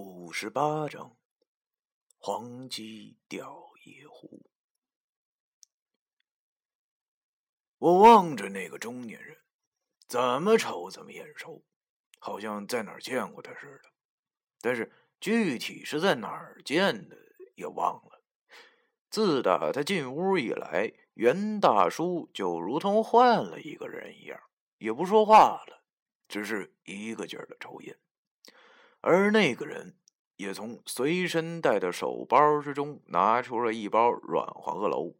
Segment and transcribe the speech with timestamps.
[0.00, 1.16] 五十八章：
[2.18, 4.48] 黄鸡钓野狐。
[7.78, 9.36] 我望着那个中年人，
[10.06, 11.64] 怎么瞅怎么眼熟，
[12.20, 13.90] 好像在哪儿见过他似的。
[14.60, 17.16] 但是具体是在哪儿见的
[17.56, 18.22] 也忘了。
[19.10, 24.40] 自打他进屋以来，袁大叔就如同换了一个人一样，
[24.76, 25.82] 也不说话了，
[26.28, 27.98] 只是一个劲儿的抽烟。
[29.00, 29.96] 而那个人
[30.36, 35.14] 也从随身带的手包之中拿出了一包软黄鹤楼，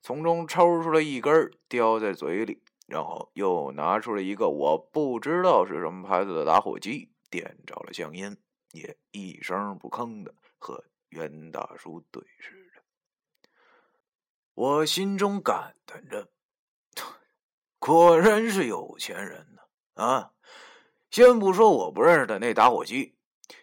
[0.00, 8.36] 从中抽出了一根叼在嘴里，然后又拿出了一个我不知道是什么牌子的打火机，点着了香烟，
[8.72, 12.82] 也一声不吭的和袁大叔对视着。
[14.54, 16.28] 我心中感叹着：
[17.78, 19.62] 果然是有钱人呢！
[19.94, 20.32] 啊，
[21.10, 23.14] 先不说我不认识的那打火机。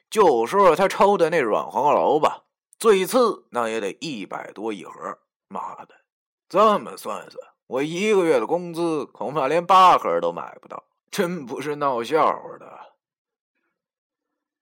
[0.09, 2.43] 就说他抽的那软黄楼吧，
[2.79, 5.19] 最次那也得一百多一盒。
[5.47, 5.95] 妈的，
[6.47, 12.79] 这么算算，我一个月的工资恐怕连八盒都买不到，真不是闹笑话的。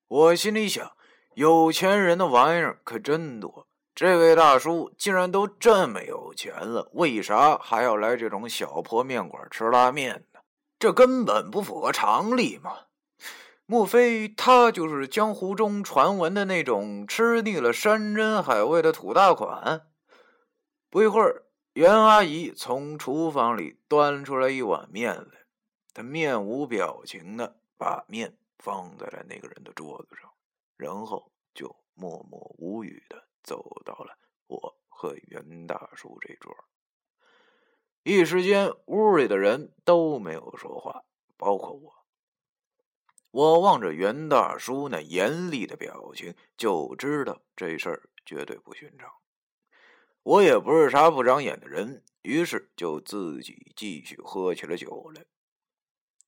[0.08, 0.92] 我心里想，
[1.36, 3.68] 有钱人的玩意儿可真多。
[3.94, 10.40] 这位大叔竟然都这么有钱了，为啥还要来这种小破面馆吃拉面呢？
[10.80, 12.87] 这根本不符合常理嘛！
[13.70, 19.92] 莫非他就是江湖中传闻的那种吃腻了山珍海味的土大款？
[20.90, 21.44] 不一会儿，
[21.74, 25.46] 袁阿姨从厨房里端出来一碗面来，
[25.94, 30.32] 她面无表情的把面放在了那个人的桌子上，
[30.78, 36.56] 然后就默默无语的走到了我和袁大叔这桌。
[38.04, 41.04] 一时间，屋里的人都没有说话，
[41.36, 42.07] 包括我。
[43.32, 49.12] 我望着袁大叔那严厉的表情，就知道这事儿绝对不寻常。
[50.24, 55.26] 我也不是啥不长眼的人，于是就自己继续喝起了酒来。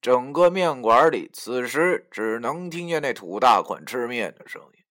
[0.00, 4.84] 整个面馆里，此时只能听见那土大款吃面的声音。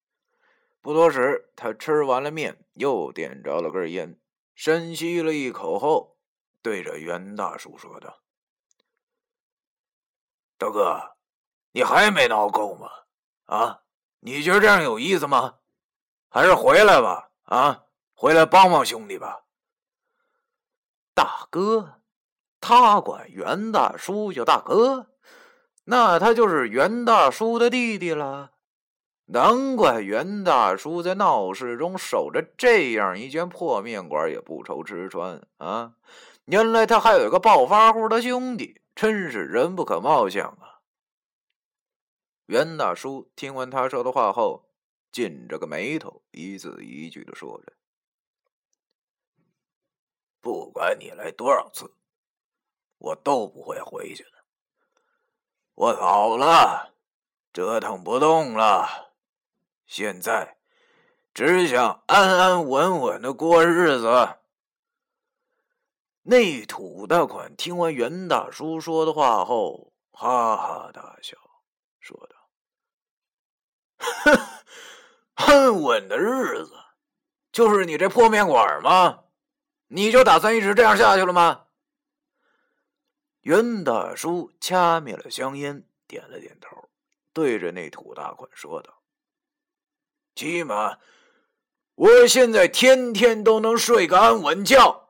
[0.81, 4.19] 不多时，他吃完了面，又点着了根烟，
[4.53, 6.17] 深吸了一口后，
[6.61, 8.21] 对着袁大叔说道
[10.57, 11.15] ：“大哥。”
[11.71, 12.89] 你还没闹够吗？
[13.45, 13.81] 啊，
[14.19, 15.55] 你觉得这样有意思吗？
[16.29, 19.41] 还是回来吧，啊，回来帮帮兄弟吧。
[21.13, 22.01] 大哥，
[22.61, 25.07] 他管袁大叔叫大哥，
[25.85, 28.51] 那他就是袁大叔的弟弟了。
[29.25, 35.93] 难怪袁大叔在闹市中守着这样一间破面馆也不愁吃穿啊！
[36.45, 40.68] 原来他还有个暴发户的兄弟，真是人不可貌相啊！
[42.49, 44.65] 袁大叔听完他说的话后，
[45.11, 47.73] 紧着个眉头，一字一句的说着
[50.41, 51.93] ：“不管你来多少次，
[52.97, 54.31] 我都不会回去的。
[55.75, 56.95] 我老了，
[57.53, 59.13] 折腾不动了，
[59.85, 60.57] 现在
[61.35, 64.39] 只想安安稳稳的过日子。”
[66.25, 71.37] 那土大款听完袁大叔说的话后，哈哈大笑，
[71.99, 72.38] 说道。
[73.99, 74.39] 哼，
[75.35, 76.73] 安稳的日子，
[77.51, 79.25] 就是你这破面馆吗？
[79.91, 81.65] 你就打算一直这样下去了吗？
[83.41, 86.89] 袁大叔掐灭了香烟，点了点头，
[87.33, 89.01] 对着那土大款说道
[90.35, 90.99] ：“起码，
[91.95, 95.09] 我现在天天都能睡个安稳觉。”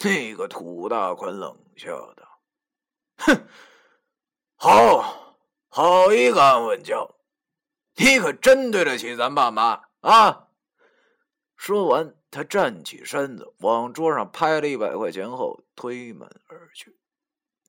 [0.00, 2.40] 那个土大款冷笑道
[3.18, 3.46] ：“哼，
[4.56, 7.08] 好好一个安稳觉。”
[7.98, 10.48] 你可真对得起咱爸妈啊！
[11.56, 16.98] 说完，他站起身子，往桌上拍了一百块钱后，推门而去。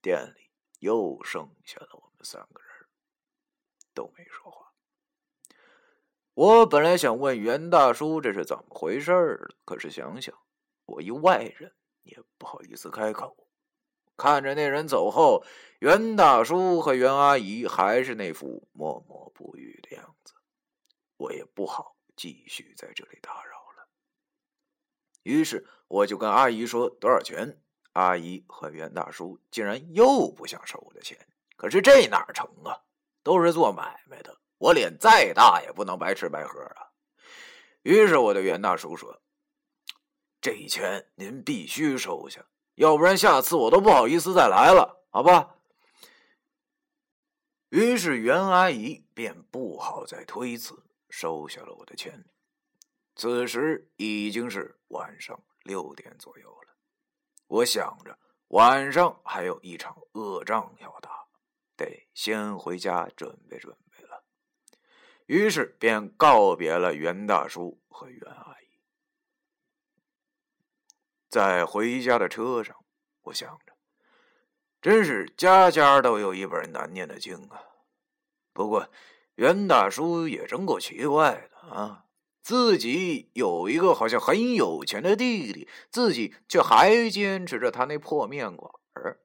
[0.02, 0.50] 店里
[0.80, 2.88] 又剩下了我们三个人，
[3.94, 4.74] 都没说话。
[6.34, 10.38] 我本来想问袁大叔这是怎么回事儿可是想想
[10.86, 11.74] 我一外人，
[12.04, 13.47] 也不好意思开口。
[14.18, 15.46] 看着那人走后，
[15.80, 20.34] 袁大叔和袁阿姨还是那副默默不语的样子。
[21.18, 23.88] 我也不好继续在这里打扰了，
[25.24, 27.62] 于是我就跟阿姨说多少钱。
[27.94, 31.18] 阿姨和袁大叔竟然又不想收我的钱，
[31.56, 32.84] 可是这哪成啊？
[33.24, 36.94] 都是做买卖的，我脸再大也不能白吃白喝啊。
[37.82, 39.22] 于是我对袁大叔说
[40.40, 42.46] ：“这钱您必须收下，
[42.78, 45.56] 要不然下次我都不好意思再来了，好吧？”
[47.70, 52.24] 于是袁阿姨便不好再推辞，收下了我的钱。
[53.16, 56.76] 此时已经是晚上六点左右了，
[57.48, 58.18] 我想着
[58.50, 61.26] 晚上还有一场恶仗要打，
[61.76, 64.24] 得先回家准备准备了。
[65.26, 68.67] 于是便告别了袁大叔和袁阿姨。
[71.30, 72.76] 在回家的车上，
[73.24, 73.74] 我想着。
[74.82, 77.64] 真是家家都有一本难念的经啊！
[78.54, 78.90] 不过
[79.36, 82.06] 袁大叔也真够奇怪的啊，
[82.42, 89.20] 自己有一个好像很有钱的弟弟，自己却还坚持着他那破面馆儿。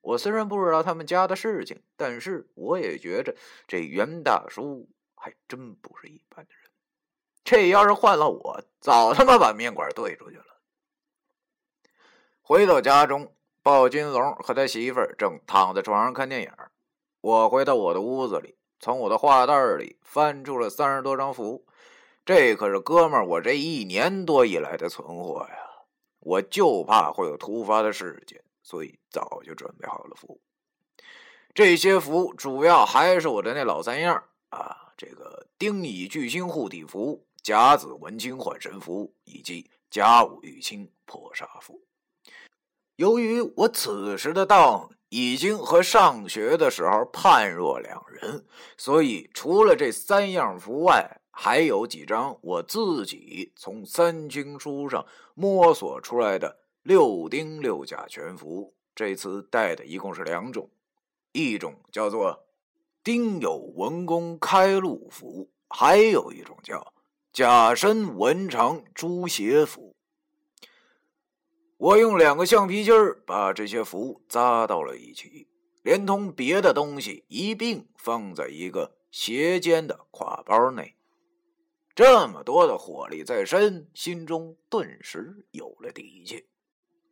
[0.00, 3.34] 我虽然不知道他们家的事情，但是我也觉着
[3.66, 6.70] 这袁大叔还真不是一般的人。
[7.44, 10.44] 这要是换了我，早他妈把面馆兑出去了。
[12.48, 13.30] 回到家中。
[13.62, 16.50] 鲍金龙和他媳妇儿正躺在床上看电影。
[17.20, 21.66] 我回到我的屋子里，从我的画袋里翻出了三十多张符。
[22.24, 25.56] 这可是哥们儿我这一年多以来的存货呀！
[26.20, 30.40] 我就怕会有突发的事件，所以早就准备好了符。
[31.52, 41.82] 这些符主要还是我的那老三样啊：这个丁乙巨星护体符、甲子文清换神符以及甲午玉清破煞符。
[42.98, 48.44] 由于我此时的道已经和上学的时候判若两人，
[48.76, 58.74] 所以除了这三样符外，还有几张我自己从三清书上摸索出来的六丁六甲全符。
[58.96, 60.68] 这次带的一共是两种，
[61.30, 62.46] 一种叫做
[63.04, 66.92] 丁酉文公开路符，还有一种叫
[67.32, 69.94] 甲申文长朱邪符。
[71.78, 75.46] 我用两个橡皮筋儿把这些符扎到了一起，
[75.82, 80.96] 连同别的东西一并放在一个斜肩的挎包内。
[81.94, 86.46] 这么多的火力在身，心中顿时有了底气。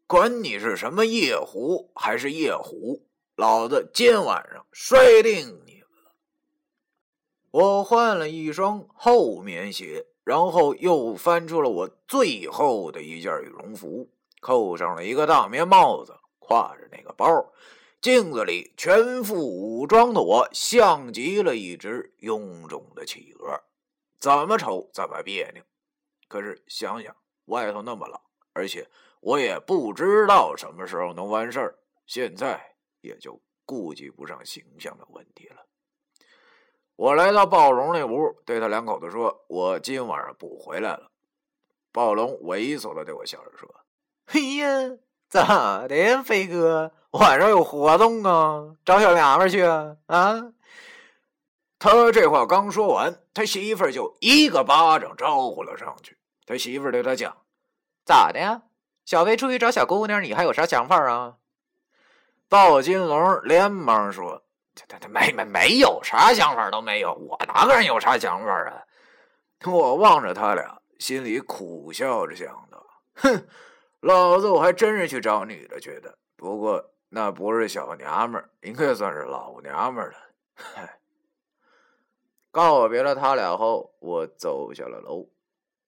[0.08, 6.14] 管你是什么夜壶还是夜壶，老子今晚上摔定你们了！
[7.52, 14.10] 我换了一双厚棉鞋，然后又翻出了我最后的一件羽绒服。
[14.46, 17.26] 扣上了一个大棉帽子，挎着那个包，
[18.00, 23.60] 镜子里全副武装的我，像极了一只臃肿的企鹅，
[24.20, 25.64] 怎么瞅怎么别扭。
[26.28, 27.12] 可是想想
[27.46, 28.20] 外头那么冷，
[28.52, 28.88] 而且
[29.18, 35.66] 我也不知道什么时候能完事儿，现在也就顾及不上形象的问题了。
[36.94, 41.10] 我来到暴龙那屋，对他两口子说：“我今晚上不回来了。”
[41.90, 43.68] 暴龙猥琐的对我笑着说。
[44.26, 44.96] 哎呀，
[45.28, 46.92] 咋的呀，飞哥？
[47.12, 48.76] 晚上有活动啊？
[48.84, 49.96] 找小娘们去啊？
[50.06, 50.52] 啊！
[51.78, 56.16] 他这话刚说完，他媳妇儿就一个巴掌招呼了上去。
[56.44, 57.36] 他媳妇儿对他讲
[58.04, 58.62] ：“咋的呀？
[59.04, 61.34] 小飞出去找小姑娘，你还有啥想法啊？”
[62.48, 64.42] 鲍金龙连忙说
[64.74, 68.82] ：“他他他没没没有啥想法都没有，我哪个人有啥想法啊？”
[69.64, 72.84] 我望着他俩，心里苦笑着想到
[73.16, 73.46] ：“哼。”
[74.00, 80.16] 老子我还真是去找女的去的，不过那不是小娘们儿，应该算是老娘们儿了。
[80.54, 81.00] 嗨，
[82.50, 85.28] 告别了他俩后，我走下了楼，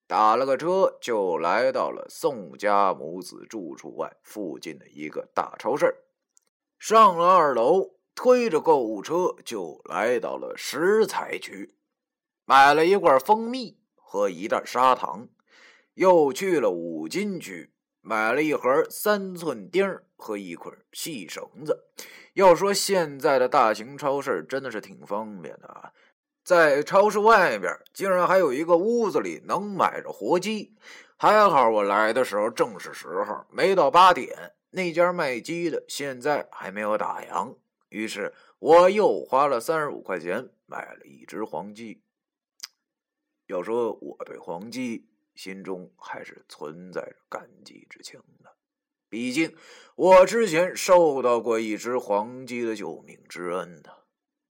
[0.06, 5.94] 打了个车就来到了宋家母子住处外附近的一个大超市。
[6.78, 11.74] 上了二楼，推着购物车就来到了食材区，
[12.44, 15.28] 买了一罐蜂蜜和一袋砂糖，
[15.94, 17.70] 又去了五金区。
[18.08, 21.84] 买了一盒三寸钉和一捆细绳子。
[22.32, 25.92] 要说现在的大型超市真的是挺方便的啊，
[26.42, 30.74] 在超市外边竟然还有一个屋子里能买着活鸡。
[31.18, 37.56] 还好我来的时候正是时候，没到八点，那家卖鸡的现在还没有打烊。
[37.90, 42.00] 于是我又花了三十五块钱买了一只黄鸡。
[43.48, 45.04] 要说我对黄鸡。
[45.38, 48.56] 心中还是存在着感激之情的，
[49.08, 49.56] 毕竟
[49.94, 53.92] 我之前受到过一只黄鸡的救命之恩呢。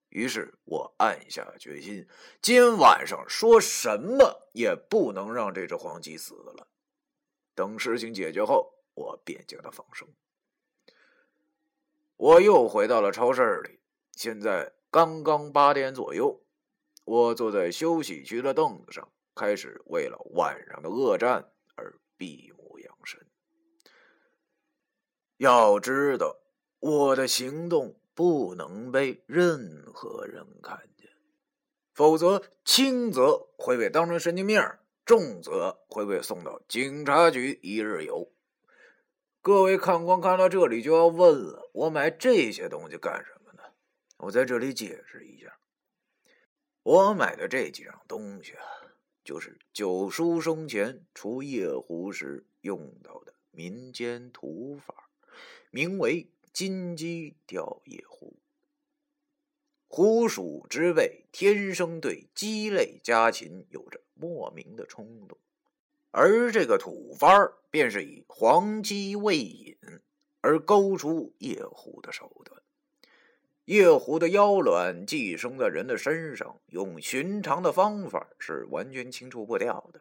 [0.09, 2.09] 于是我暗下决心，
[2.40, 6.66] 今晚上说什么也不能让这只黄鸡死了。
[7.54, 10.09] 等事情解决后，我便将它放生。
[12.16, 13.80] 我又回到了超市里，
[14.12, 16.42] 现在刚刚八点左右，
[17.04, 19.12] 我坐在休息区的凳子上。
[19.38, 23.25] 开始为了晚上的恶战而闭目养神。
[25.37, 26.37] 要知道，
[26.80, 31.09] 我的行动不能被任何人看见，
[31.95, 34.61] 否则轻则会被当成神经病，
[35.04, 38.33] 重则会被送到警察局一日游。
[39.40, 43.62] 各位看官看到这里就要问了：我买这些东西干什么呢？
[44.16, 45.57] 我在这里解释一下，
[46.83, 48.64] 我买的这几样东西啊，
[49.28, 55.11] 就是九叔生前除夜壶时用到的民间土法，
[55.70, 56.30] 名为。
[56.50, 58.40] 金鸡吊夜壶，
[59.87, 65.38] 狐鼠之辈天生对鸡类家禽有着莫名的冲动，
[66.11, 67.28] 而这个土法
[67.70, 69.76] 便是以黄鸡喂引
[70.40, 72.58] 而勾出夜壶的手段。
[73.69, 80.01] 夜壶的妖卵寄生在人的身上，用寻常的方法是完全清除不掉的。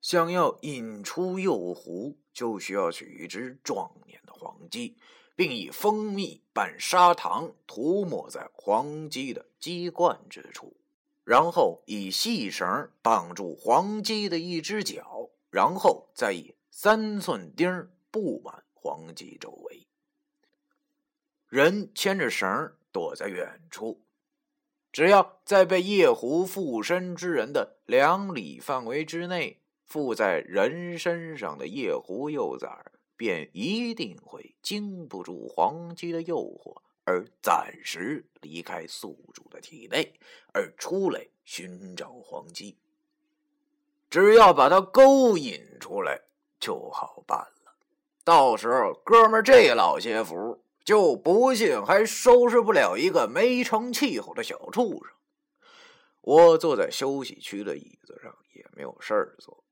[0.00, 4.96] 想要引出幼狐，就需要取一只壮年的黄鸡，
[5.36, 10.76] 并以蜂蜜拌砂糖涂抹在黄鸡的鸡冠之处，
[11.22, 19.86] 然后以细绳绑住黄鸡的一只脚，然后再以三寸钉布满黄鸡周围。
[21.48, 24.02] 人牵着绳躲在远处，
[24.92, 29.60] 只要在被夜狐附身之人的两里范围之内。
[29.84, 32.68] 附在人身上的夜狐幼崽
[33.16, 40.12] 便一定会经不住黄鸡的诱惑，而暂时离开宿主的体内，
[40.52, 42.76] 而出来寻找黄鸡。
[44.10, 46.20] 只要把它勾引出来，
[46.60, 47.72] 就好办了。
[48.22, 55.14] 到时候，哥们这老些福，就不信还收拾不了一个没成气候的小畜生。
[56.22, 59.66] 我坐在休息区的椅子上，也没有事儿做。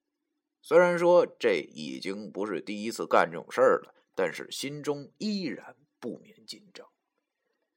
[0.60, 6.86] 虽然说这已经不是第一次干这种事儿了，但是心中依然不免紧张，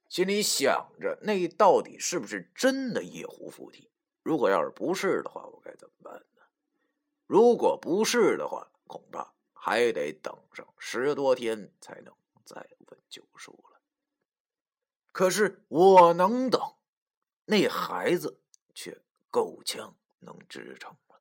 [0.06, 3.90] 心里想着那到底是不是真的夜壶附体？
[4.22, 6.42] 如果要是不是的话，我该怎么办呢？
[7.26, 12.12] 如果不是的话，恐怕还得等上十多天才能
[12.54, 13.80] 再问救赎了。
[15.12, 16.60] 可是我能等，
[17.44, 18.40] 那孩子
[18.74, 21.20] 却够呛能支撑了。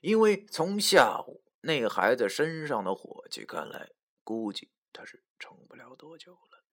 [0.00, 3.92] 因为从下午那孩子身上的火气看来，
[4.24, 6.64] 估计他是撑不了多久了。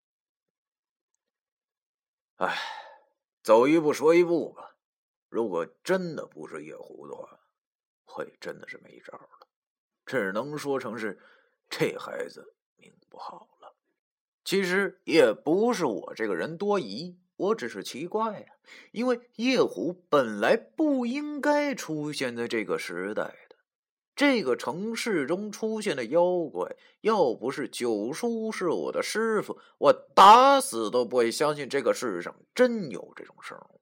[2.37, 2.57] 哎，
[3.43, 4.75] 走一步说一步吧。
[5.29, 7.39] 如果真的不是夜壶的话，
[8.05, 9.47] 我也真的是没招了，
[10.05, 11.19] 只能说成是
[11.69, 13.56] 这孩子命不好。
[14.47, 17.17] 其实也不是我这个人多疑。
[17.35, 18.45] 我只是奇怪呀，
[18.93, 23.57] 因为夜壶本来不应该出现在这个时代的，
[24.15, 33.81] 这个城市中出现的妖怪，要不是九叔是我的师傅，我打死都不会相信这个世上真有这种生物。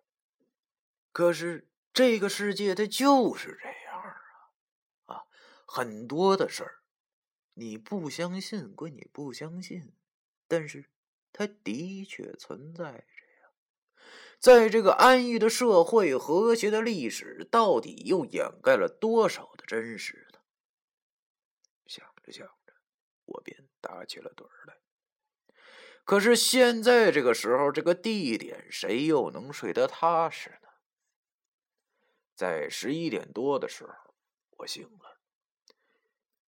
[1.12, 4.01] 可是这个世界它就是这样
[5.05, 5.24] 啊，啊，
[5.67, 6.79] 很多的事儿，
[7.53, 9.93] 你不相信归你不相信，
[10.47, 10.89] 但是
[11.31, 13.49] 它的确存在着呀。
[14.39, 20.39] 在这个安逸的社会、和谐的历史，到底又掩盖了多少的真实呢？
[21.87, 22.73] 想着想着，
[23.25, 24.75] 我便打起了盹儿来。
[26.03, 30.69] 可是现在这个时候、这个地点，谁又能睡得踏实呢？
[32.35, 34.13] 在十一点多的时候，
[34.57, 35.19] 我醒了。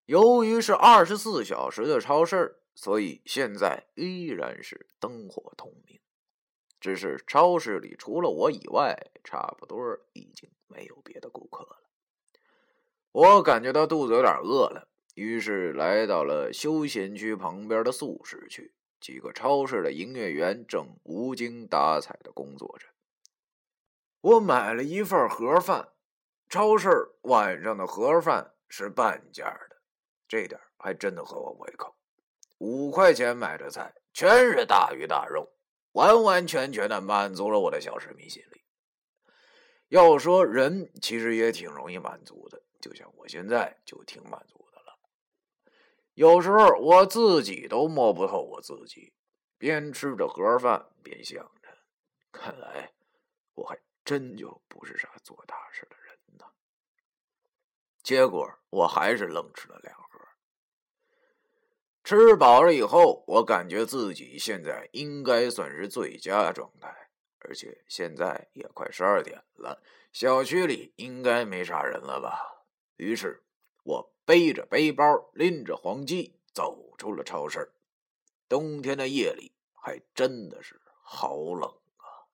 [0.05, 5.99] 由于是二十四小时的超市，所以现在依然是灯火通明。
[6.79, 11.81] 只是超市里除了我以外，差不多已经没有别的顾客了。
[13.11, 18.71] 我感觉到肚子有点饿了，于是来到了休闲区旁边的素食区。
[18.99, 22.87] 几个超市的营业员正无精打采的工作着。
[24.21, 25.89] 我买了一份盒饭，
[26.47, 26.89] 超市
[27.21, 29.77] 晚上的盒饭是半价的，
[30.27, 31.95] 这点还真的合我胃口。
[32.57, 35.53] 五块钱买的菜全是大鱼大肉。
[35.93, 38.63] 完完全全的满足了我的小市民心理。
[39.87, 44.99] 要说人其实也挺容易满足的，就像我现在就挺满足的了。
[46.13, 49.11] 有时候我自己都摸不透我自己，
[49.57, 51.69] 边吃着盒饭边想着，
[52.31, 52.93] 看来
[53.55, 56.45] 我还真就不是啥做大事的人呢。
[58.03, 60.06] 结果我还是愣吃了两。
[62.07, 66.87] 吃饱了以后，我感觉自己现在应该算是最佳状态，
[67.39, 69.83] 而且现在也快十二点了，
[70.13, 72.63] 小区里应该没啥人了吧？
[72.95, 73.43] 于是，
[73.83, 77.73] 我背着背包，拎着黄鸡，走出了超市。
[78.47, 82.31] 冬天的夜里，还真的是好冷啊！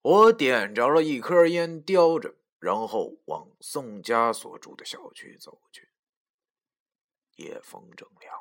[0.00, 5.90] 我点着了一颗烟，叼着，然后往宋家所住的小区走去。
[7.36, 8.34] 夜风正凉，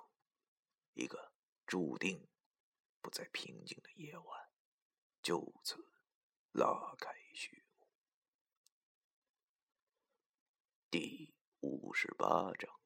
[0.94, 1.32] 一个
[1.66, 2.28] 注定
[3.02, 4.50] 不再平静的夜晚
[5.22, 5.76] 就此
[6.52, 7.88] 拉开序幕。
[10.90, 12.81] 第五十八章。